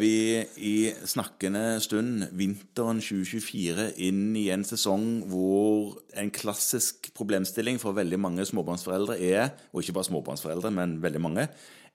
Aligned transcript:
vi 0.00 0.40
i 0.56 0.74
snakkende 1.08 1.78
stund 1.84 2.26
vinteren 2.36 3.02
2024 3.04 3.90
inn 4.06 4.32
i 4.38 4.46
en 4.54 4.64
sesong 4.66 5.26
hvor 5.30 5.98
en 6.18 6.32
klassisk 6.34 7.12
problemstilling 7.16 7.80
for 7.82 7.96
veldig 7.98 8.18
mange 8.20 8.46
småbarnsforeldre 8.48 9.18
er, 9.30 9.52
og 9.72 9.84
ikke 9.84 9.96
bare 9.98 10.08
småbarnsforeldre, 10.10 10.72
men 10.74 10.98
veldig 11.04 11.22
mange, 11.22 11.46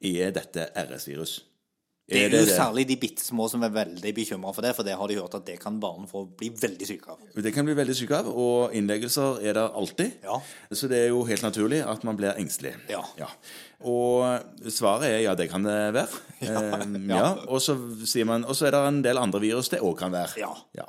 er 0.05 0.33
dette 0.35 0.69
RS-virus. 0.85 1.39
Det 2.05 2.19
er, 2.27 2.35
jo 2.37 2.45
særlig 2.45 2.83
de 2.85 2.95
bitte 3.01 3.23
små 3.25 3.47
som 3.49 3.63
er 3.65 3.71
veldig 3.73 4.11
bekymra 4.13 4.51
for 4.53 4.61
det, 4.61 4.75
for 4.77 4.85
det 4.85 4.93
har 4.93 5.09
de 5.09 5.15
hørt 5.17 5.33
at 5.39 5.45
det 5.47 5.55
kan 5.61 5.79
barn 5.81 6.05
få 6.05 6.21
bli 6.37 6.51
veldig 6.53 6.85
syke 6.85 7.15
av. 7.15 7.23
Det 7.41 7.53
kan 7.55 7.65
bli 7.65 7.73
veldig 7.77 7.95
syke 7.97 8.19
av, 8.19 8.29
og 8.29 8.75
innleggelser 8.77 9.41
er 9.41 9.57
der 9.57 9.73
alltid. 9.73 10.19
Ja. 10.21 10.37
Så 10.69 10.89
det 10.91 10.99
er 11.01 11.09
jo 11.09 11.23
helt 11.25 11.41
naturlig 11.41 11.81
at 11.81 12.05
man 12.05 12.19
blir 12.19 12.37
engstelig. 12.37 12.75
Ja. 12.91 13.01
Og 13.81 14.69
svaret 14.69 15.09
er 15.09 15.23
ja, 15.25 15.33
det 15.37 15.49
kan 15.49 15.65
det 15.65 15.79
være. 15.97 16.21
Ja, 16.45 16.61
Eh, 16.61 16.81
ja. 17.09 17.15
ja. 17.15 17.27
Og 17.47 17.61
så 17.63 17.73
sier 18.05 18.27
man, 18.27 18.43
og 18.45 18.53
så 18.57 18.67
er 18.67 18.75
det 18.75 18.81
en 18.85 19.01
del 19.05 19.17
andre 19.17 19.39
virus 19.41 19.71
det 19.71 19.79
òg 19.81 19.95
kan 19.97 20.13
være. 20.13 20.35
Ja. 20.75 20.85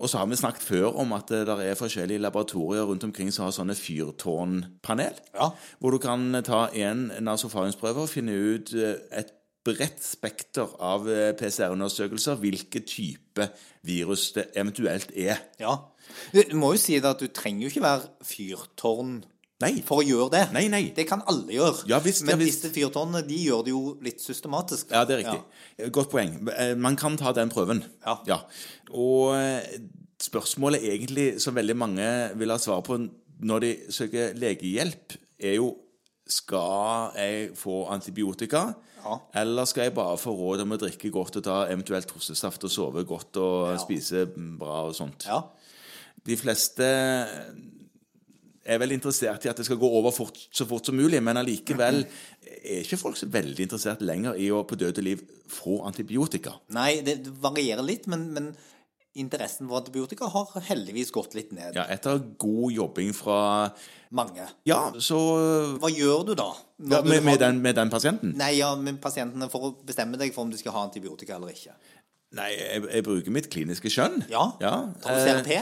Og 0.00 0.08
så 0.08 0.18
har 0.18 0.26
vi 0.26 0.38
snakket 0.40 0.64
før 0.64 0.96
om 1.02 1.12
at 1.12 1.28
det 1.28 1.42
der 1.46 1.60
er 1.60 1.76
forskjellige 1.76 2.22
laboratorier 2.24 2.88
rundt 2.88 3.04
omkring 3.04 3.28
som 3.32 3.44
har 3.44 3.52
sånne 3.52 3.76
fyrtårnpanel. 3.76 5.18
Ja. 5.36 5.50
Hvor 5.78 5.92
du 5.94 6.00
kan 6.02 6.32
ta 6.42 6.66
en 6.72 7.10
nasofaringsprøve 7.20 8.06
og 8.06 8.08
finne 8.08 8.32
ut 8.32 8.72
eh, 8.74 8.96
et 9.20 9.36
bredt 9.70 10.02
spekter 10.04 10.68
av 10.82 11.06
eh, 11.10 11.30
PCR-undersøkelser 11.38 12.38
hvilke 12.42 12.82
type 12.86 13.46
virus 13.86 14.30
det 14.36 14.48
eventuelt 14.58 15.12
er. 15.16 15.40
Ja. 15.60 15.76
Du 16.34 16.56
må 16.58 16.72
jo 16.74 16.80
si 16.82 16.96
det 16.98 17.06
at 17.10 17.20
du 17.22 17.28
trenger 17.30 17.66
jo 17.68 17.70
ikke 17.72 17.84
være 17.84 18.08
fyrtårn 18.26 19.20
Nei. 19.62 19.74
for 19.86 20.00
å 20.00 20.06
gjøre 20.06 20.30
det. 20.32 20.42
Nei, 20.56 20.64
nei. 20.72 20.82
Det 20.96 21.04
kan 21.08 21.22
alle 21.28 21.52
gjøre. 21.54 21.84
Ja, 21.90 21.98
visst, 22.02 22.24
Men 22.24 22.38
ja, 22.38 22.40
visst. 22.44 22.62
disse 22.64 22.74
fyrtårnene 22.74 23.20
de 23.28 23.38
gjør 23.44 23.64
det 23.66 23.74
jo 23.74 23.82
litt 24.02 24.22
systematisk. 24.24 24.90
Ja, 24.94 25.04
det 25.04 25.18
er 25.18 25.22
riktig. 25.24 25.90
Godt 25.92 26.10
poeng. 26.14 26.34
Eh, 26.56 26.74
Man 26.80 26.96
kan 26.96 27.18
ta 27.20 27.32
den 27.36 27.52
prøven. 27.52 27.84
Ja. 28.26 28.40
Og 28.90 29.34
eh, 29.36 29.78
spørsmålet 30.20 30.82
egentlig 30.88 31.28
som 31.44 31.54
veldig 31.56 31.76
mange 31.76 32.08
vil 32.40 32.50
ha 32.52 32.58
svar 32.60 32.82
på 32.86 32.98
når 33.40 33.62
de 33.64 33.70
søker 33.92 34.34
legehjelp, 34.36 35.14
er 35.40 35.54
jo 35.60 35.70
skal 36.30 37.12
jeg 37.18 37.50
få 37.58 37.82
antibiotika, 37.92 38.68
Ja. 39.00 39.16
eller 39.42 39.64
skal 39.64 39.86
jeg 39.88 39.94
bare 39.96 40.18
få 40.20 40.34
råd 40.36 40.60
om 40.66 40.72
å 40.76 40.78
drikke 40.80 41.10
godt 41.10 41.36
og 41.40 41.44
ta 41.46 41.58
eventuelt 41.72 42.06
trossesaft 42.10 42.64
og 42.68 42.70
sove 42.70 43.04
godt 43.08 43.36
og 43.40 43.78
spise 43.80 44.26
bra 44.60 44.82
og 44.90 44.94
sånt? 44.94 45.24
Ja. 45.26 45.40
De 46.26 46.36
fleste 46.36 46.84
er 48.70 48.78
vel 48.78 48.92
interessert 48.92 49.44
i 49.46 49.50
at 49.50 49.56
det 49.56 49.64
skal 49.66 49.78
gå 49.80 49.88
over 49.88 50.12
fort, 50.14 50.36
så 50.52 50.66
fort 50.68 50.86
som 50.86 50.98
mulig, 50.98 51.22
men 51.24 51.38
allikevel 51.40 52.02
er 52.04 52.82
ikke 52.84 52.98
folk 53.00 53.16
så 53.18 53.26
veldig 53.32 53.64
interessert 53.66 54.02
lenger 54.04 54.36
i 54.38 54.50
å 54.52 54.60
på 54.68 54.76
død 54.78 55.00
og 55.00 55.06
liv 55.06 55.22
få 55.50 55.80
antibiotika. 55.88 56.52
Nei, 56.76 57.00
det 57.06 57.22
varierer 57.42 57.82
litt, 57.86 58.06
men, 58.12 58.28
men 58.36 58.50
interessen 59.18 59.66
for 59.68 59.80
antibiotika 59.80 60.28
har 60.30 60.52
heldigvis 60.68 61.10
gått 61.14 61.34
litt 61.34 61.50
ned. 61.56 61.74
Ja, 61.74 61.84
etter 61.90 62.20
god 62.38 62.72
jobbing 62.72 63.10
fra 63.16 63.40
Mange. 64.14 64.46
Ja, 64.66 64.92
så 64.98 65.18
Hva 65.78 65.90
gjør 65.90 66.24
du 66.26 66.34
da? 66.38 66.48
Ja, 66.78 67.00
med, 67.00 67.04
du 67.04 67.10
med, 67.10 67.16
har- 67.18 67.24
med, 67.30 67.38
den, 67.42 67.60
med 67.62 67.74
den 67.78 67.90
pasienten? 67.90 68.32
Nei, 68.38 68.52
ja, 68.58 68.72
med 68.76 69.00
pasientene 69.02 69.50
for 69.50 69.68
å 69.68 69.72
bestemme 69.86 70.18
deg 70.18 70.34
for 70.34 70.46
om 70.46 70.50
du 70.50 70.58
skal 70.58 70.74
ha 70.74 70.84
antibiotika 70.88 71.36
eller 71.36 71.52
ikke. 71.54 71.74
Nei, 72.38 72.48
jeg, 72.54 72.84
jeg 72.86 73.04
bruker 73.06 73.34
mitt 73.34 73.48
kliniske 73.50 73.90
skjønn. 73.90 74.20
Ja. 74.30 74.44
ja. 74.62 74.74
Tar 75.02 75.18
du 75.18 75.26
CRP? 75.26 75.56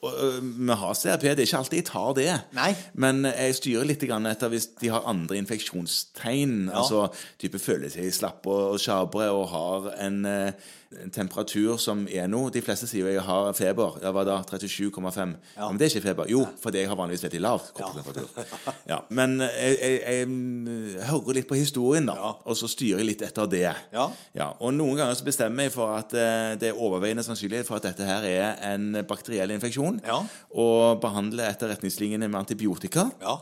Vi 0.00 0.72
har 0.80 0.94
CRP, 0.96 1.22
det 1.36 1.42
er 1.42 1.46
ikke 1.46 1.58
alltid 1.60 1.78
jeg 1.82 1.88
tar 1.90 2.12
det. 2.16 2.28
Nei. 2.56 2.70
Men 2.96 3.26
jeg 3.28 3.56
styrer 3.58 3.88
litt 3.88 4.04
etter 4.08 4.48
hvis 4.48 4.70
de 4.80 4.88
har 4.88 5.04
andre 5.08 5.36
infeksjonstegn. 5.42 6.70
Altså 6.72 7.08
type 7.40 7.60
føler 7.60 7.92
seg 7.92 8.08
slappe 8.16 8.48
og 8.48 8.80
sjabre 8.80 9.28
og 9.28 9.50
har 9.52 9.90
en, 10.06 10.24
en 10.24 11.12
temperatur 11.12 11.76
som 11.82 12.06
er 12.08 12.30
noe. 12.32 12.48
De 12.54 12.62
fleste 12.64 12.88
sier 12.88 13.04
jo 13.04 13.12
jeg 13.12 13.26
har 13.26 13.50
feber. 13.58 13.98
Ja, 14.00 14.12
hva 14.16 14.24
da? 14.24 14.38
37,5. 14.48 15.34
Ja. 15.58 15.68
Men 15.68 15.78
det 15.78 15.86
er 15.86 15.92
ikke 15.92 16.06
feber. 16.08 16.30
Jo, 16.32 16.46
fordi 16.62 16.80
jeg 16.80 16.90
har 16.90 16.98
vanligvis 16.98 17.26
veldig 17.28 17.42
lav 17.44 17.68
kroppstemperatur. 17.76 18.28
Ja. 18.90 19.02
Men 19.14 19.36
jeg, 19.44 19.76
jeg, 19.78 19.98
jeg 20.00 21.04
hører 21.10 21.36
litt 21.36 21.46
på 21.50 21.58
historien, 21.58 22.08
da. 22.08 22.16
Ja. 22.18 22.30
Og 22.48 22.56
så 22.58 22.68
styrer 22.70 23.02
jeg 23.02 23.10
litt 23.12 23.22
etter 23.26 23.46
det. 23.50 23.68
Ja. 23.92 24.48
Og 24.58 24.72
noen 24.74 24.96
ganger 24.98 25.18
så 25.18 25.26
bestemmer 25.28 25.68
jeg 25.68 25.74
for 25.76 25.92
at 25.98 26.14
det 26.60 26.72
er 26.72 26.80
overveiende 26.80 27.22
sannsynlighet 27.26 27.68
for 27.68 27.78
at 27.78 27.86
dette 27.90 28.06
her 28.08 28.24
er 28.26 28.56
en 28.72 29.02
bakteriell 29.06 29.52
infeksjon. 29.54 29.89
Ja. 30.06 30.20
Og 30.54 31.00
behandler 31.02 31.50
etter 31.50 31.72
retningslinjene 31.72 32.28
med 32.30 32.42
antibiotika. 32.44 33.08
Ja. 33.22 33.38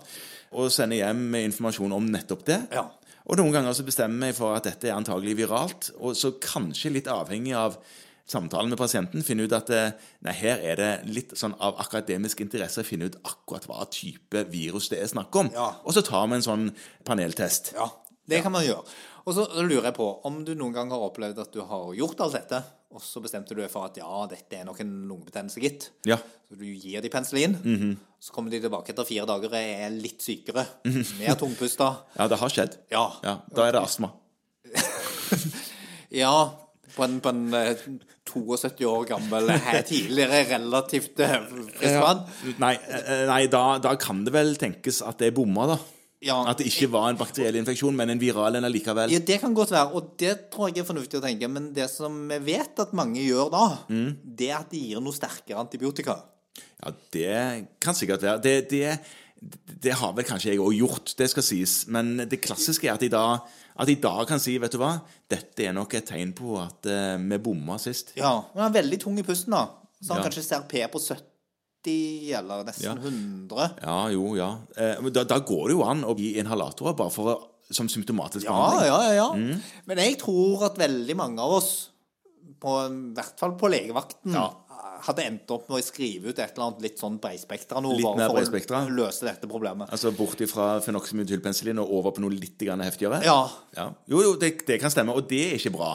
Og 0.56 0.72
sender 0.72 1.03
hjem 1.03 1.20
med 1.34 1.50
informasjon 1.50 1.92
om 1.92 2.09
nettopp 2.09 2.47
det. 2.48 2.62
Ja. 2.72 2.88
Og 3.28 3.36
noen 3.36 3.53
ganger 3.53 3.76
så 3.76 3.84
bestemmer 3.84 4.31
jeg 4.31 4.38
for 4.38 4.56
at 4.56 4.64
dette 4.64 4.88
er 4.88 4.97
antagelig 4.97 5.37
viralt. 5.42 5.91
Og 6.00 6.16
så 6.16 6.32
kanskje 6.41 6.94
litt 6.94 7.10
avhengig 7.12 7.53
av 7.58 7.76
samtalen 8.28 8.72
med 8.72 8.81
pasienten 8.81 9.25
finne 9.25 9.47
ut 9.48 9.54
at 9.56 9.70
eh, 9.72 9.92
nei, 10.25 10.34
her 10.37 10.60
er 10.64 10.81
det 10.81 10.91
litt 11.08 11.34
sånn 11.38 11.54
av 11.64 11.78
akademisk 11.81 12.42
interesse 12.44 12.82
å 12.82 12.87
finne 12.87 13.08
ut 13.08 13.16
akkurat 13.25 13.64
hva 13.69 13.87
type 13.92 14.44
virus 14.53 14.91
det 14.92 15.00
er 15.03 15.12
snakk 15.12 15.37
om. 15.41 15.53
Ja. 15.54 15.70
Og 15.84 15.97
så 15.97 16.04
tar 16.04 16.28
vi 16.28 16.38
en 16.38 16.44
sånn 16.44 16.66
paneltest. 17.08 17.72
Ja, 17.76 17.88
det 18.28 18.42
kan 18.44 18.53
man 18.54 18.66
gjøre. 18.66 18.84
Og 19.28 19.37
så 19.37 19.44
lurer 19.60 19.91
jeg 19.91 19.97
på 19.98 20.08
om 20.28 20.42
du 20.44 20.54
noen 20.56 20.76
gang 20.76 20.92
har 20.92 21.04
opplevd 21.04 21.41
at 21.44 21.53
du 21.53 21.62
har 21.69 21.88
gjort 21.97 22.20
alt 22.25 22.37
dette, 22.37 22.62
og 22.91 23.03
så 23.04 23.21
bestemte 23.21 23.54
du 23.54 23.60
deg 23.60 23.71
for 23.71 23.84
at 23.84 23.97
ja, 24.00 24.26
dette 24.31 24.56
er 24.56 24.65
nok 24.65 24.78
en 24.81 24.93
lungebetennelse, 25.10 25.60
gitt. 25.60 25.91
Ja. 26.09 26.16
Så 26.49 26.56
du 26.56 26.65
gir 26.65 27.03
de 27.04 27.10
penicillin, 27.12 27.59
Mhm. 27.62 27.97
så 28.21 28.32
kommer 28.32 28.50
de 28.50 28.60
tilbake 28.60 28.91
etter 28.94 29.04
fire 29.04 29.26
dager 29.28 29.53
og 29.53 29.59
er 29.60 29.91
litt 29.91 30.21
sykere. 30.25 30.65
Mer 31.19 31.34
tungpusta. 31.37 31.91
ja, 32.19 32.26
det 32.28 32.38
har 32.41 32.49
skjedd. 32.49 32.78
Ja. 32.91 33.04
Ja, 33.22 33.37
Da 33.54 33.66
er 33.69 33.72
det 33.72 33.82
astma. 33.82 34.12
Ja, 36.10 36.32
på 36.97 37.04
en, 37.04 37.19
på 37.21 37.28
en 37.28 37.53
eh, 37.54 37.76
72 38.28 38.84
år 38.88 39.05
gammel, 39.10 39.50
her 39.53 39.82
tidligere 39.87 40.41
relativt 40.55 41.20
eh, 41.20 41.34
frisk 41.76 41.99
mann. 42.00 42.22
Nei, 42.62 42.72
eh, 42.88 43.26
nei 43.28 43.43
da, 43.53 43.62
da 43.84 43.93
kan 44.00 44.25
det 44.25 44.32
vel 44.34 44.55
tenkes 44.60 45.03
at 45.05 45.19
det 45.20 45.28
er 45.31 45.37
bomma, 45.37 45.66
da. 45.75 45.76
Ja. 46.20 46.40
At 46.50 46.58
det 46.58 46.66
ikke 46.66 46.88
var 46.90 47.10
en 47.12 47.18
bakteriell 47.20 47.54
infeksjon, 47.60 47.94
men 47.94 48.10
en 48.10 48.18
viral 48.18 48.56
en 48.58 48.64
allikevel. 48.66 49.12
Ja, 49.14 49.20
det 49.22 49.36
kan 49.40 49.52
godt 49.54 49.70
være, 49.70 49.92
og 49.94 50.16
det 50.18 50.50
tror 50.50 50.72
jeg 50.72 50.82
er 50.82 50.88
fornuftig 50.88 51.20
å 51.20 51.22
tenke. 51.22 51.46
Men 51.48 51.68
det 51.76 51.86
som 51.92 52.24
vi 52.32 52.38
vet 52.48 52.80
at 52.82 52.92
mange 52.98 53.22
gjør 53.22 53.50
da, 53.54 53.66
Mm. 53.88 54.16
det 54.24 54.48
er 54.50 54.58
at 54.58 54.70
de 54.74 54.80
gir 54.80 55.00
noe 55.00 55.14
sterkere 55.14 55.60
antibiotika. 55.62 56.16
Ja, 56.82 56.92
det 57.12 57.68
kan 57.80 57.94
sikkert 57.94 58.22
være. 58.26 58.42
Det, 58.42 58.56
det, 58.70 58.98
det 59.86 59.92
har 59.94 60.12
vel 60.16 60.24
kanskje 60.26 60.50
jeg 60.56 60.58
òg 60.58 60.74
gjort, 60.74 61.14
det 61.18 61.30
skal 61.30 61.42
sies. 61.46 61.86
Men 61.86 62.16
det 62.26 62.40
klassiske 62.42 62.88
er 62.88 62.94
at 62.98 63.00
de 63.06 63.08
da, 63.14 63.22
at 63.78 63.86
de 63.86 63.94
da 64.02 64.16
kan 64.26 64.40
si, 64.42 64.58
vet 64.58 64.72
du 64.74 64.78
hva, 64.82 64.96
dette 65.30 65.68
er 65.68 65.72
nok 65.76 65.94
et 65.94 66.06
tegn 66.10 66.32
på 66.34 66.58
at 66.58 66.90
uh, 66.90 67.14
vi 67.14 67.38
bomma 67.38 67.78
sist. 67.78 68.10
Ja, 68.18 68.40
han 68.56 68.66
er 68.72 68.74
veldig 68.82 68.98
tung 69.06 69.18
i 69.18 69.22
pusten, 69.26 69.54
da. 69.54 69.68
Så 70.02 70.14
han 70.14 70.22
Ja. 70.24 70.28
kanskje 70.28 70.42
CRP 70.50 70.74
på 70.90 70.98
70 70.98 71.27
eller 72.38 72.65
nesten 72.69 72.88
Ja. 72.91 72.94
100. 72.94 73.69
Ja, 73.82 73.99
jo, 74.15 74.25
ja. 74.38 74.50
Eh, 74.76 74.97
men 75.04 75.12
da, 75.16 75.25
da 75.28 75.38
går 75.41 75.69
det 75.71 75.76
jo 75.78 75.84
an 75.88 76.04
å 76.09 76.15
gi 76.19 76.34
inhalatorer 76.41 76.97
bare 76.99 77.15
for 77.15 77.49
som 77.71 77.88
symptomatisk 77.93 78.47
Ja, 78.49 78.54
behandling. 78.54 78.88
ja, 78.88 79.12
ja. 79.12 79.26
ja. 79.34 79.59
Men 79.91 79.99
jeg 80.00 80.19
tror 80.22 80.62
at 80.71 80.78
veldig 80.81 81.16
mange 81.19 81.43
av 81.44 81.59
oss, 81.59 81.91
på, 82.59 82.78
i 82.88 83.12
hvert 83.19 83.37
fall 83.38 83.53
på 83.60 83.69
legevakten, 83.71 84.32
Ja. 84.34 84.49
hadde 85.04 85.22
endt 85.28 85.50
opp 85.54 85.69
med 85.69 85.78
å 85.78 85.84
skrive 85.84 86.32
ut 86.32 86.38
et 86.41 86.56
eller 86.56 86.65
annet 86.72 86.81
litt 86.82 86.99
sånn 86.99 87.21
breispektra 87.22 87.78
Litt 87.84 88.03
mer 88.03 88.16
mer 88.16 88.32
for 88.32 88.75
å 88.81 88.97
løse 88.97 89.22
dette 89.28 89.47
problemet. 89.47 89.91
Altså 89.94 90.10
bort 90.16 90.41
ifra 90.43 90.81
fenoximethylpenicillin 90.82 91.78
og 91.78 91.93
over 92.00 92.10
på 92.16 92.25
noe 92.25 92.34
litt 92.34 92.59
heftigere? 92.59 93.20
Ja. 93.22 93.49
Ja. 93.76 93.93
Jo, 94.09 94.22
jo, 94.25 94.32
det, 94.41 94.66
det 94.66 94.81
kan 94.81 94.91
stemme, 94.91 95.15
og 95.15 95.28
det 95.28 95.53
er 95.53 95.56
ikke 95.60 95.76
bra. 95.76 95.93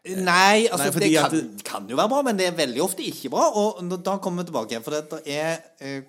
Nei, 0.00 0.64
altså 0.72 0.88
Nei, 0.88 1.02
det 1.02 1.10
kan, 1.12 1.34
det- 1.34 1.64
kan 1.66 1.88
jo 1.90 1.96
være 1.98 2.08
bra, 2.08 2.22
men 2.24 2.38
det 2.38 2.46
er 2.48 2.56
veldig 2.56 2.82
ofte 2.82 3.04
ikke 3.04 3.30
bra. 3.32 3.50
Og 3.52 3.84
da 4.00 4.16
kommer 4.18 4.42
vi 4.42 4.50
tilbake 4.50 4.72
igjen, 4.72 4.84
for 4.84 4.96
det 4.96 5.20
er 5.26 5.60
eh, 5.80 6.02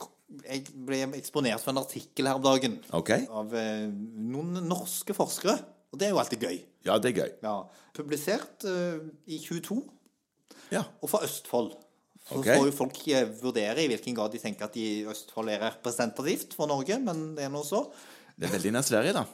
Jeg 0.48 0.64
ble 0.72 1.02
eksponert 1.18 1.60
for 1.60 1.74
en 1.74 1.82
artikkel 1.82 2.30
her 2.30 2.40
om 2.40 2.44
dagen 2.46 2.78
okay. 2.96 3.26
av 3.28 3.52
eh, 3.52 3.90
noen 3.92 4.62
norske 4.64 5.12
forskere. 5.14 5.58
Og 5.92 6.00
det 6.00 6.08
er 6.08 6.14
jo 6.14 6.22
alltid 6.22 6.46
gøy. 6.48 6.62
Ja, 6.88 6.96
det 6.98 7.12
er 7.12 7.26
gøy. 7.26 7.32
Ja. 7.44 7.56
Publisert 7.94 8.64
uh, 8.64 9.02
i 9.28 9.42
22, 9.44 9.82
Ja. 10.72 10.86
og 11.02 11.12
fra 11.12 11.20
Østfold. 11.28 11.74
Så 12.22 12.38
okay. 12.40 12.56
får 12.56 12.70
jo 12.70 12.76
folk 12.78 13.00
vurdere 13.42 13.84
i 13.84 13.90
hvilken 13.92 14.16
grad 14.16 14.32
de 14.32 14.40
tenker 14.40 14.70
at 14.70 14.78
de 14.78 15.04
Østfold 15.12 15.52
er 15.52 15.66
representativt 15.66 16.56
for 16.56 16.70
Norge, 16.72 16.96
men 17.04 17.34
det 17.36 17.44
er 17.44 17.52
nå 17.52 17.66
så. 17.68 17.84
Det 18.38 18.48
er 18.48 18.56
veldig 18.56 18.72
nær 18.78 18.88
Sverige, 18.88 19.18
da. 19.20 19.26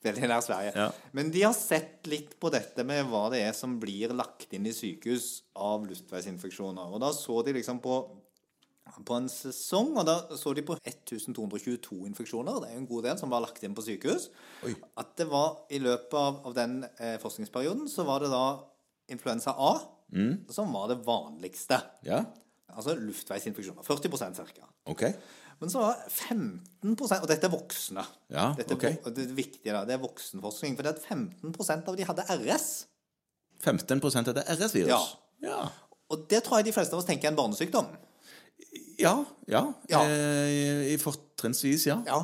Veldig 0.06 0.30
nær 0.30 0.40
Sverige. 0.44 0.72
Ja. 0.76 0.88
Men 1.16 1.32
de 1.34 1.42
har 1.44 1.52
sett 1.56 2.08
litt 2.08 2.36
på 2.40 2.50
dette 2.52 2.84
med 2.88 3.04
hva 3.10 3.26
det 3.32 3.42
er 3.44 3.52
som 3.56 3.76
blir 3.82 4.14
lagt 4.16 4.52
inn 4.56 4.68
i 4.68 4.74
sykehus 4.74 5.42
av 5.60 5.84
luftveisinfeksjoner. 5.88 6.88
Og 6.88 7.02
da 7.02 7.12
så 7.16 7.40
de 7.44 7.54
liksom 7.58 7.82
på, 7.84 7.98
på 9.04 9.18
en 9.18 9.28
sesong, 9.32 9.92
og 10.00 10.08
da 10.08 10.16
så 10.40 10.54
de 10.56 10.64
på 10.64 10.78
1222 10.80 12.00
infeksjoner. 12.08 12.62
Det 12.62 12.70
er 12.70 12.78
jo 12.78 12.82
en 12.86 12.90
god 12.94 13.08
del 13.10 13.20
som 13.20 13.32
var 13.32 13.44
lagt 13.44 13.62
inn 13.66 13.76
på 13.76 13.84
sykehus. 13.84 14.30
Oi. 14.64 14.74
At 15.00 15.12
det 15.20 15.28
var 15.28 15.66
i 15.68 15.82
løpet 15.84 16.16
av, 16.16 16.42
av 16.48 16.56
den 16.56 16.80
eh, 16.96 17.18
forskningsperioden, 17.20 17.88
så 17.92 18.08
var 18.08 18.24
det 18.24 18.32
da 18.32 18.44
influensa 19.12 19.52
A 19.52 19.74
som 20.50 20.72
var 20.72 20.88
det 20.90 21.02
vanligste. 21.06 21.78
Ja? 22.06 22.24
Altså 22.74 22.94
luftveisinfeksjoner. 22.98 23.82
40 23.86 24.44
ca. 24.54 24.68
Okay. 24.90 25.14
Men 25.60 25.70
så 25.70 25.82
var 25.82 25.98
15 26.08 26.96
Og 27.20 27.28
dette 27.28 27.46
er 27.46 27.52
voksne. 27.52 28.04
Ja, 28.32 28.50
dette 28.56 28.78
er, 28.78 28.96
det 29.12 29.26
er 29.26 29.34
viktig 29.36 29.66
da, 29.68 29.84
det 29.84 29.96
er 29.96 30.02
voksenforskning. 30.02 30.76
For 30.78 30.86
det 30.86 30.94
at 30.96 31.04
15% 31.04 31.90
av 31.90 31.98
de 31.98 32.06
hadde 32.08 32.24
RS. 32.36 32.68
15 33.60 34.00
hadde 34.00 34.44
RS-virus. 34.56 35.10
Ja. 35.44 35.58
Og 36.10 36.24
det 36.30 36.42
tror 36.44 36.60
jeg 36.60 36.70
de 36.70 36.74
fleste 36.74 36.96
av 36.96 37.02
oss 37.02 37.08
tenker 37.08 37.28
er 37.28 37.34
en 37.34 37.38
barnesykdom. 37.38 37.90
Ja. 39.00 39.18
Ja. 39.48 39.66
Ja. 39.88 40.00
Eh, 40.04 40.94
i 40.94 40.96
fortrinnsvis, 41.00 41.86
ja. 41.90 42.00
Ja. 42.08 42.22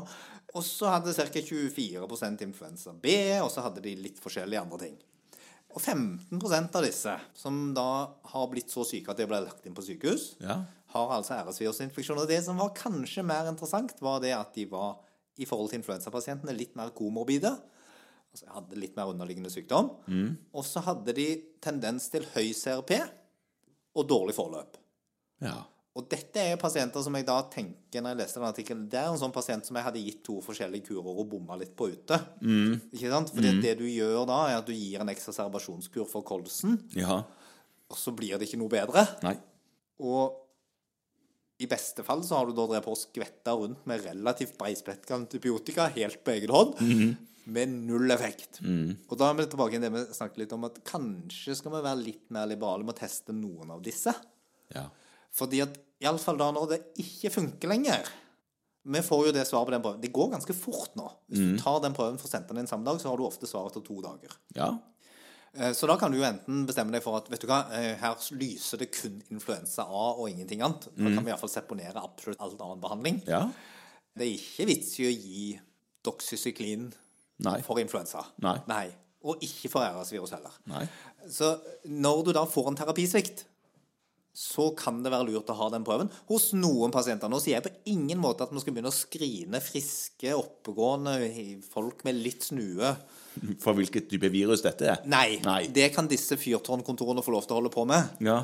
Og 0.57 0.65
så 0.65 0.89
hadde 0.89 1.13
ca. 1.13 1.27
24% 1.29 2.43
influensa 2.47 2.97
B, 3.03 3.13
og 3.43 3.51
så 3.53 3.65
hadde 3.67 3.85
de 3.85 3.93
litt 4.01 4.21
forskjellige 4.23 4.65
andre 4.65 4.81
ting. 4.87 4.97
Og 5.77 5.83
15% 5.83 6.77
av 6.79 6.85
disse, 6.87 7.13
som 7.37 7.59
da 7.77 7.85
har 8.33 8.47
blitt 8.49 8.73
så 8.73 8.85
syke 8.89 9.13
at 9.13 9.19
de 9.21 9.27
ble 9.29 9.43
lagt 9.45 9.67
inn 9.69 9.75
på 9.77 9.85
sykehus, 9.85 10.37
Ja. 10.41 10.63
har 10.95 11.11
altså 11.19 11.35
RS-virusinfeksjon. 11.37 12.19
Og 12.23 12.29
det 12.31 12.43
som 12.45 12.57
var 12.57 12.71
kanskje 12.75 13.23
mer 13.27 13.47
interessant, 13.51 13.93
var 14.01 14.21
det 14.21 14.33
at 14.33 14.55
de 14.55 14.65
var 14.71 14.97
i 15.37 15.45
forhold 15.45 15.69
til 15.71 15.81
influensapasientene 15.83 16.57
litt 16.57 16.75
mer 16.77 16.89
komorbide. 16.97 17.53
Altså 18.33 18.49
hadde 18.55 18.79
litt 18.81 18.97
mer 18.97 19.13
underliggende 19.13 19.51
sykdom. 19.53 19.91
Og 20.55 20.65
så 20.65 20.81
hadde 20.87 21.13
de 21.17 21.43
tendens 21.61 22.09
til 22.09 22.25
høy 22.35 22.53
CRP 22.57 22.97
og 23.97 24.09
dårlig 24.09 24.35
forløp. 24.35 24.77
ja. 25.43 25.63
Og 25.97 26.05
dette 26.13 26.43
er 26.53 26.59
pasienter 26.61 27.01
som 27.03 27.15
jeg 27.17 27.25
da 27.25 27.39
tenker 27.49 28.03
når 28.05 28.13
jeg 28.13 28.19
leste 28.21 28.41
den 28.41 28.49
artikkelen, 28.51 28.83
det 28.93 28.99
er 29.01 29.07
en 29.09 29.17
sånn 29.21 29.33
pasient 29.33 29.65
som 29.65 29.79
jeg 29.79 29.87
hadde 29.87 30.03
gitt 30.05 30.19
to 30.27 30.35
forskjellige 30.45 30.91
kurer 30.91 31.21
og 31.23 31.29
bomma 31.31 31.57
litt 31.57 31.73
på 31.79 31.89
ute. 31.95 32.19
Ikke 32.93 33.09
sant? 33.15 33.33
Fordi 33.33 33.55
det 33.65 33.77
du 33.81 33.87
gjør 33.89 34.27
da, 34.29 34.41
er 34.51 34.59
at 34.61 34.67
du 34.69 34.75
gir 34.77 35.01
en 35.01 35.09
eksacerbasjonskur 35.15 36.05
for 36.11 36.27
kolsen, 36.29 36.77
Ja. 36.95 37.23
og 37.89 37.97
så 37.97 38.13
blir 38.13 38.37
det 38.37 38.49
ikke 38.51 38.59
noe 38.61 38.69
bedre. 38.69 39.07
Nei. 39.25 39.37
Og 40.05 40.43
i 41.65 41.67
beste 41.71 42.05
fall 42.05 42.21
så 42.29 42.37
har 42.37 42.51
du 42.51 42.53
da 42.53 42.67
drevet 42.69 42.85
på 42.85 42.93
og 42.93 43.01
skvetta 43.01 43.55
rundt 43.57 43.87
med 43.89 44.05
relativt 44.05 44.59
breispektra 44.61 45.17
antibiotika 45.17 45.87
helt 45.95 46.21
på 46.27 46.35
egen 46.37 46.53
hånd, 46.53 46.77
med 47.47 47.73
null 47.87 48.11
effekt. 48.13 48.61
Og 48.61 49.17
da 49.17 49.31
er 49.31 49.39
vi 49.39 49.47
tilbake 49.49 49.79
til 49.79 49.87
det 49.87 49.93
vi 49.95 50.05
snakket 50.13 50.43
litt 50.45 50.53
om, 50.53 50.65
at 50.69 50.77
kanskje 50.85 51.57
skal 51.57 51.73
vi 51.79 51.81
være 51.89 52.03
litt 52.05 52.29
mer 52.37 52.45
liberale 52.51 52.85
med 52.85 52.93
å 52.93 53.01
teste 53.01 53.33
noen 53.33 53.71
av 53.73 53.81
disse. 53.87 54.13
Ja. 54.75 54.89
Fordi 55.37 55.63
at 55.65 55.79
iallfall 56.03 56.37
da 56.41 56.51
når 56.53 56.69
det 56.75 56.81
ikke 57.03 57.31
funker 57.33 57.69
lenger 57.73 58.09
Vi 58.87 59.01
får 59.03 59.23
jo 59.27 59.33
det 59.35 59.47
svaret 59.49 59.67
på 59.67 59.73
den 59.75 59.83
prøven. 59.83 60.01
Det 60.03 60.13
går 60.15 60.29
ganske 60.31 60.55
fort 60.55 60.93
nå. 60.95 61.09
Hvis 61.29 61.41
du 61.43 61.57
tar 61.59 61.81
den 61.83 61.95
prøven 61.97 62.19
for 62.21 62.29
å 62.29 62.31
sende 62.31 62.53
den 62.53 62.61
inn 62.63 62.69
samme 62.71 62.85
dag, 62.87 63.01
så 63.03 63.09
har 63.11 63.17
du 63.19 63.25
ofte 63.27 63.49
svar 63.51 63.67
etter 63.71 63.83
to 63.83 63.97
dager. 64.05 64.37
ja. 64.55 64.69
Eh, 65.57 65.73
Så 65.73 65.89
da 65.89 65.97
kan 65.97 66.13
du 66.13 66.19
jo 66.19 66.25
enten 66.29 66.67
bestemme 66.69 66.93
deg 66.93 67.03
for 67.03 67.17
at 67.17 67.29
vet 67.33 67.41
du 67.41 67.47
hva, 67.49 67.63
eh, 67.73 67.97
her 67.97 68.15
lyser 68.37 68.79
det 68.79 68.91
kun 68.93 69.23
influensa 69.33 69.83
A 69.89 70.05
og 70.15 70.29
ingenting 70.29 70.61
annet. 70.63 70.85
Da 70.95 71.09
kan 71.15 71.25
vi 71.25 71.31
iallfall 71.33 71.49
seponere 71.51 71.97
absolutt 72.03 72.39
all 72.45 72.53
annen 72.61 72.81
behandling. 72.83 73.23
Ja. 73.27 73.49
Det 74.15 74.27
er 74.27 74.37
ikke 74.39 74.67
vits 74.69 74.93
i 75.01 75.09
å 75.09 75.15
gi 75.17 75.61
doxycyklin 76.05 76.93
Nei. 77.47 77.61
for 77.63 77.81
influensa. 77.83 78.23
Nei. 78.39 78.87
Og 79.27 79.43
ikke 79.43 79.71
for 79.73 79.83
RS-virus 79.83 80.31
heller. 80.37 80.53
Nei. 80.71 80.85
Så 81.29 81.57
når 81.89 82.25
du 82.29 82.33
da 82.37 82.45
får 82.47 82.69
en 82.71 82.77
terapisvikt, 82.79 83.45
så 84.37 84.69
kan 84.77 84.99
det 85.01 85.09
være 85.15 85.31
lurt 85.31 85.49
å 85.49 85.57
ha 85.57 85.71
den 85.73 85.85
prøven 85.87 86.11
hos 86.29 86.51
noen 86.53 86.93
pasienter. 86.93 87.31
Nå 87.33 87.39
sier 87.41 87.57
jeg 87.57 87.65
på 87.65 87.93
ingen 87.95 88.21
måte 88.21 88.45
at 88.45 88.53
man 88.53 88.61
skal 88.61 88.75
begynne 88.77 88.93
å 88.93 88.97
skrine 88.97 89.63
friske, 89.65 90.35
oppegående 90.37 91.15
folk 91.71 92.05
med 92.05 92.21
litt 92.21 92.45
snue. 92.45 92.93
For 93.65 93.77
hvilket 93.77 94.11
type 94.11 94.29
virus 94.33 94.65
dette 94.65 94.91
er? 94.93 95.01
Nei, 95.09 95.39
Nei. 95.45 95.63
det 95.73 95.89
kan 95.97 96.09
disse 96.11 96.37
fyrtårnkontorene 96.41 97.25
få 97.25 97.33
lov 97.33 97.49
til 97.49 97.57
å 97.57 97.61
holde 97.63 97.73
på 97.73 97.87
med. 97.89 98.21
Ja. 98.25 98.43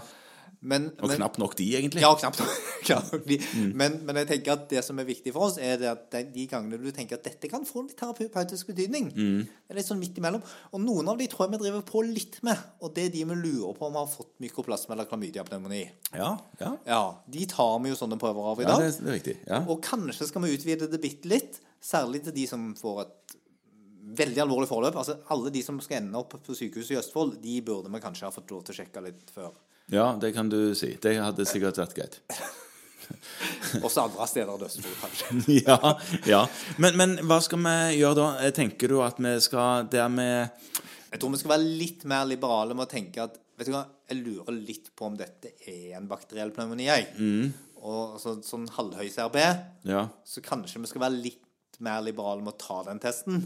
Men, 0.63 0.85
Og 1.03 1.09
men, 1.11 1.17
knapt 1.19 1.39
nok 1.43 1.57
de, 1.59 1.65
egentlig. 1.75 2.03
Ja, 2.05 2.13
knapt. 2.15 2.39
nok 2.39 3.25
de. 3.31 3.39
men, 3.75 3.97
men 4.07 4.19
jeg 4.21 4.29
tenker 4.29 4.53
at 4.55 4.69
det 4.71 4.85
som 4.87 5.01
er 5.03 5.07
viktig 5.09 5.33
for 5.35 5.49
oss, 5.49 5.57
er 5.59 5.81
det 5.81 5.89
at 5.91 6.05
de- 6.35 6.45
gangene 6.47 6.79
du 6.79 6.93
tenker 6.95 7.19
at 7.19 7.25
dette 7.27 7.49
kan 7.51 7.65
få 7.67 7.83
litt 7.89 7.97
terapeutisk 7.99 8.71
betydning, 8.71 9.09
det 9.17 9.73
er 9.75 9.81
litt 9.81 9.89
sånn 9.89 9.99
midt 9.99 10.21
imellom. 10.23 10.45
Og 10.71 10.85
noen 10.85 11.11
av 11.11 11.19
de 11.19 11.27
tror 11.33 11.49
jeg 11.49 11.57
vi 11.57 11.63
driver 11.65 11.83
på 11.89 12.05
litt 12.07 12.39
med, 12.47 12.63
og 12.79 12.95
det 12.95 13.09
er 13.09 13.11
de 13.17 13.25
vi 13.33 13.39
lurer 13.41 13.75
på 13.75 13.89
om 13.91 13.99
har 13.99 14.07
fått 14.13 14.31
mykoplasma 14.45 14.95
eller 14.95 15.11
klamydiapneumoni. 15.11 15.83
Ja. 16.15 16.31
Ja, 16.63 16.73
Ja, 16.87 17.03
de 17.27 17.47
tar 17.51 17.75
vi 17.83 17.91
jo 17.91 17.99
sånne 17.99 18.21
prøver 18.23 18.53
av 18.53 18.63
i 18.63 18.69
ja 18.69 18.71
dag. 18.77 18.87
det, 18.87 18.93
det 19.03 19.11
er 19.11 19.19
riktig. 19.19 19.37
Ja. 19.51 19.61
Og 19.67 19.83
kanskje 19.83 20.31
skal 20.31 20.47
vi 20.47 20.55
utvide 20.55 20.87
det 20.95 21.03
bitte 21.03 21.27
litt, 21.33 21.59
særlig 21.83 22.23
til 22.29 22.37
de 22.39 22.47
som 22.47 22.71
får 22.79 23.03
et 23.09 23.37
veldig 24.23 24.43
alvorlig 24.47 24.69
forløp. 24.71 24.97
Altså 24.99 25.19
alle 25.35 25.51
de 25.55 25.63
som 25.67 25.79
skal 25.83 26.03
ende 26.03 26.19
opp 26.23 26.35
på 26.47 26.55
sykehuset 26.55 26.95
i 26.95 27.01
Østfold, 27.03 27.37
de 27.43 27.59
burde 27.67 27.91
vi 27.91 28.01
kanskje 28.03 28.27
ha 28.29 28.33
fått 28.35 28.51
lov 28.55 28.63
til 28.67 28.75
å 28.75 28.79
sjekke 28.83 29.03
litt 29.11 29.31
før. 29.35 29.51
Ja, 29.91 30.13
det 30.21 30.33
kan 30.35 30.49
du 30.49 30.75
si. 30.79 30.95
Det 31.03 31.17
hadde 31.19 31.45
sikkert 31.49 31.79
vært 31.83 31.95
greit. 31.97 32.21
Også 33.83 34.05
andre 34.05 34.27
steder 34.31 34.53
enn 34.55 34.65
Østfold, 34.67 34.97
kanskje. 35.01 35.41
ja, 35.67 35.79
ja. 36.29 36.43
Men, 36.81 36.97
men 37.01 37.17
hva 37.29 37.41
skal 37.45 37.61
vi 37.65 37.75
gjøre 37.99 38.17
da? 38.21 38.27
Eh, 38.47 38.53
Tenker 38.57 38.93
du 38.93 39.01
at 39.05 39.19
vi 39.21 39.33
skal 39.45 39.89
der 39.93 40.09
vi 40.15 40.27
Jeg 40.29 41.21
tror 41.21 41.33
vi 41.35 41.41
skal 41.43 41.55
være 41.57 41.67
litt 41.83 42.07
mer 42.09 42.25
liberale 42.31 42.77
med 42.79 42.87
å 42.87 42.91
tenke 42.93 43.25
at 43.27 43.39
Vet 43.59 43.69
du 43.69 43.75
hva, 43.75 43.83
jeg 44.09 44.23
lurer 44.25 44.55
litt 44.57 44.89
på 44.97 45.07
om 45.11 45.17
dette 45.19 45.53
er 45.69 45.93
en 45.99 46.07
bakteriell 46.09 46.51
pneumoni, 46.57 46.87
jeg. 46.89 47.51
Og 47.85 48.15
så, 48.19 48.33
sånn 48.43 48.65
halvhøy 48.75 49.11
CRB, 49.13 49.37
Ja. 49.87 50.07
så 50.27 50.41
kanskje 50.43 50.81
vi 50.81 50.89
skal 50.89 51.03
være 51.05 51.19
litt 51.21 51.77
mer 51.85 52.01
liberale 52.03 52.43
med 52.43 52.55
å 52.57 52.59
ta 52.59 52.79
den 52.89 52.99
testen. 53.03 53.45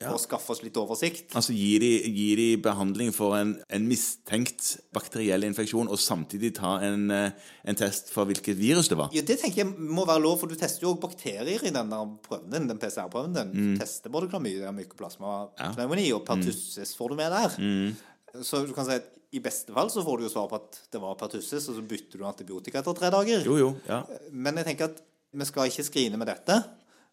For 0.00 0.16
å 0.16 0.20
skaffe 0.22 0.54
oss 0.54 0.62
litt 0.64 0.78
oversikt. 0.80 1.34
Altså 1.36 1.52
gir 1.52 1.82
de, 1.82 1.90
gir 2.08 2.38
de 2.40 2.46
behandling 2.64 3.10
for 3.12 3.34
en, 3.36 3.50
en 3.68 3.84
mistenkt 3.84 4.78
bakteriell 4.96 5.44
infeksjon, 5.44 5.90
og 5.92 6.00
samtidig 6.00 6.54
ta 6.56 6.78
en, 6.86 7.02
eh, 7.12 7.50
en 7.68 7.76
test 7.76 8.08
for 8.08 8.24
hvilket 8.30 8.56
virus 8.56 8.88
det 8.88 8.96
var? 8.96 9.10
Ja, 9.12 9.20
Det 9.28 9.36
tenker 9.42 9.60
jeg 9.60 9.68
må 9.76 10.06
være 10.08 10.22
lov, 10.24 10.38
for 10.40 10.48
du 10.48 10.56
tester 10.56 10.86
jo 10.86 10.94
også 10.94 11.02
bakterier 11.04 11.66
i 11.68 11.74
denne 11.74 11.98
prøven 12.24 12.48
din, 12.54 12.70
den 12.70 12.80
PCR-prøven 12.80 13.36
din. 13.36 13.50
Mm. 13.52 13.74
Du 13.74 13.82
tester 13.82 14.14
både 14.14 14.30
klamydia, 14.32 14.72
mykoplasma, 14.72 15.34
pneumoni, 15.74 16.08
og 16.16 16.24
pertussis 16.30 16.94
får 16.96 17.12
du 17.12 17.18
med 17.20 17.36
der. 17.36 17.60
Mm. 17.60 18.40
Så 18.48 18.62
du 18.64 18.72
kan 18.72 18.88
si 18.88 18.96
at 19.02 19.12
i 19.36 19.44
beste 19.44 19.76
fall 19.76 19.92
så 19.92 20.06
får 20.06 20.16
du 20.16 20.26
jo 20.30 20.32
svar 20.32 20.48
på 20.48 20.62
at 20.62 20.80
det 20.96 21.04
var 21.04 21.20
pertussis, 21.20 21.68
og 21.68 21.76
så 21.76 21.84
bytter 21.92 22.24
du 22.24 22.26
antibiotika 22.30 22.80
etter 22.80 22.96
tre 22.96 23.12
dager. 23.12 23.44
Jo, 23.44 23.60
jo. 23.60 23.70
Ja. 23.84 24.00
Men 24.32 24.56
jeg 24.62 24.72
tenker 24.72 24.94
at 24.94 25.04
vi 25.36 25.52
skal 25.52 25.68
ikke 25.68 25.86
skrine 25.86 26.16
med 26.16 26.32
dette, 26.32 26.56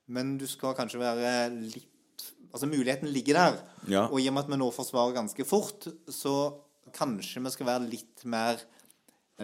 men 0.07 0.37
du 0.39 0.47
skal 0.47 0.71
kanskje 0.79 1.03
være 1.03 1.37
litt 1.67 1.91
Altså, 2.57 2.69
muligheten 2.71 3.11
ligger 3.13 3.37
der. 3.39 3.59
Ja. 3.87 4.07
Og 4.09 4.17
i 4.19 4.27
og 4.31 4.33
med 4.35 4.47
at 4.47 4.49
vi 4.55 4.57
nå 4.63 4.71
forsvarer 4.75 5.13
ganske 5.15 5.45
fort, 5.47 5.85
så 6.09 6.33
kanskje 6.97 7.43
vi 7.45 7.53
skal 7.53 7.69
være 7.69 7.89
litt 7.91 8.25
mer 8.25 8.57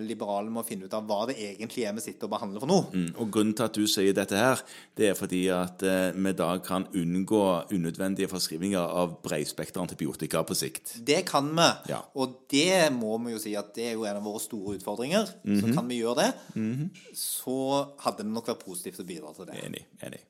liberale 0.02 0.50
med 0.50 0.64
å 0.64 0.66
finne 0.66 0.88
ut 0.90 0.94
av 0.98 1.04
hva 1.06 1.20
det 1.30 1.36
egentlig 1.38 1.84
er 1.86 1.94
vi 1.94 2.02
sitter 2.02 2.26
og 2.26 2.32
behandler 2.34 2.64
for 2.64 2.70
noe. 2.72 2.88
Mm, 2.98 3.12
Og 3.22 3.28
grunnen 3.36 3.54
til 3.54 3.68
at 3.68 3.76
du 3.78 3.84
sier 3.86 4.16
dette 4.18 4.40
her, 4.40 4.64
det 4.98 5.12
er 5.12 5.18
fordi 5.20 5.44
at 5.54 5.84
eh, 5.86 6.16
vi 6.18 6.34
da 6.40 6.48
kan 6.66 6.88
unngå 6.98 7.42
unødvendige 7.76 8.32
forskrivninger 8.32 8.82
av 8.82 9.20
bredspektra 9.22 9.84
antibiotika 9.86 10.42
på 10.50 10.58
sikt. 10.58 10.96
Det 11.06 11.20
kan 11.30 11.52
vi. 11.54 11.70
Ja. 11.94 12.02
Og 12.18 12.40
det 12.50 12.90
må 12.96 13.20
vi 13.28 13.36
jo 13.36 13.44
si 13.44 13.54
at 13.60 13.70
det 13.78 13.92
er 13.92 13.94
jo 14.00 14.08
en 14.10 14.18
av 14.18 14.26
våre 14.26 14.42
store 14.42 14.80
utfordringer. 14.80 15.30
Så 15.62 15.70
kan 15.78 15.86
vi 15.92 16.02
gjøre 16.02 16.26
det, 16.26 16.32
så 17.14 17.60
hadde 18.02 18.24
det 18.26 18.32
nok 18.34 18.50
vært 18.50 18.66
positivt 18.66 19.04
å 19.06 19.10
bidra 19.14 19.36
til 19.38 19.52
det. 19.52 19.62
Enig. 19.68 19.86
Enig. 20.02 20.24